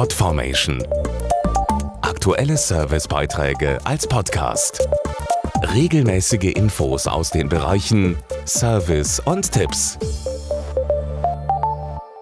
[0.00, 0.82] Podformation.
[2.00, 4.88] Aktuelle Servicebeiträge als Podcast.
[5.74, 8.16] Regelmäßige Infos aus den Bereichen
[8.46, 9.98] Service und Tipps.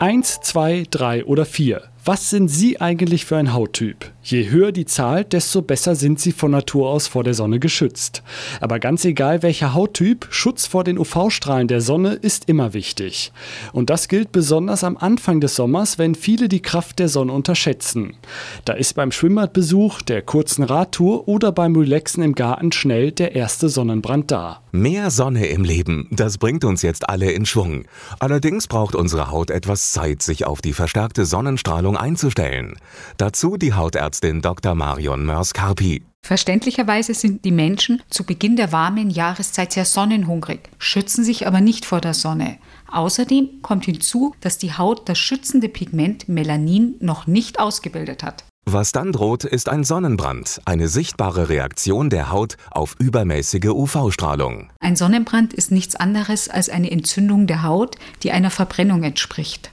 [0.00, 1.91] 1, 2, 3 oder 4.
[2.04, 4.10] Was sind Sie eigentlich für ein Hauttyp?
[4.24, 8.24] Je höher die Zahl, desto besser sind Sie von Natur aus vor der Sonne geschützt.
[8.60, 13.30] Aber ganz egal welcher Hauttyp, Schutz vor den UV-Strahlen der Sonne ist immer wichtig.
[13.72, 18.16] Und das gilt besonders am Anfang des Sommers, wenn viele die Kraft der Sonne unterschätzen.
[18.64, 23.68] Da ist beim Schwimmbadbesuch, der kurzen Radtour oder beim Relaxen im Garten schnell der erste
[23.68, 24.61] Sonnenbrand da.
[24.74, 27.84] Mehr Sonne im Leben, das bringt uns jetzt alle in Schwung.
[28.20, 32.76] Allerdings braucht unsere Haut etwas Zeit, sich auf die verstärkte Sonnenstrahlung einzustellen.
[33.18, 34.74] Dazu die Hautärztin Dr.
[34.74, 36.04] Marion Mörs-Karpi.
[36.24, 41.84] Verständlicherweise sind die Menschen zu Beginn der warmen Jahreszeit sehr sonnenhungrig, schützen sich aber nicht
[41.84, 42.56] vor der Sonne.
[42.90, 48.44] Außerdem kommt hinzu, dass die Haut das schützende Pigment Melanin noch nicht ausgebildet hat.
[48.72, 54.70] Was dann droht, ist ein Sonnenbrand, eine sichtbare Reaktion der Haut auf übermäßige UV-Strahlung.
[54.80, 59.71] Ein Sonnenbrand ist nichts anderes als eine Entzündung der Haut, die einer Verbrennung entspricht.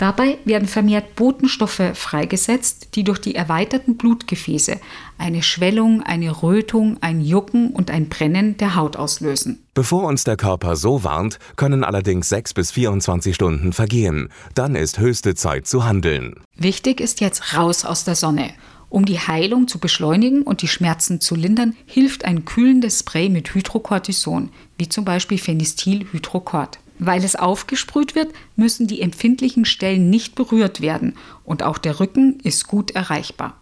[0.00, 4.80] Dabei werden vermehrt Botenstoffe freigesetzt, die durch die erweiterten Blutgefäße
[5.18, 9.62] eine Schwellung, eine Rötung, ein Jucken und ein Brennen der Haut auslösen.
[9.74, 14.30] Bevor uns der Körper so warnt, können allerdings 6 bis 24 Stunden vergehen.
[14.54, 16.40] Dann ist höchste Zeit zu handeln.
[16.56, 18.54] Wichtig ist jetzt raus aus der Sonne.
[18.88, 23.54] Um die Heilung zu beschleunigen und die Schmerzen zu lindern, hilft ein kühlendes Spray mit
[23.54, 26.78] Hydrocortison, wie zum Beispiel Phenestylhydrocort.
[27.00, 32.38] Weil es aufgesprüht wird, müssen die empfindlichen Stellen nicht berührt werden und auch der Rücken
[32.40, 33.58] ist gut erreichbar.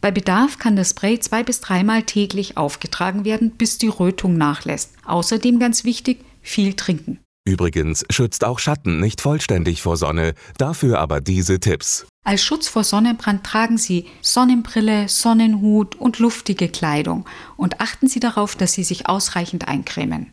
[0.00, 4.94] Bei Bedarf kann das Spray zwei bis dreimal täglich aufgetragen werden, bis die Rötung nachlässt.
[5.04, 7.20] Außerdem ganz wichtig, viel trinken.
[7.46, 12.06] Übrigens schützt auch Schatten nicht vollständig vor Sonne, dafür aber diese Tipps.
[12.24, 18.56] Als Schutz vor Sonnenbrand tragen Sie Sonnenbrille, Sonnenhut und luftige Kleidung und achten Sie darauf,
[18.56, 20.32] dass Sie sich ausreichend eincremen.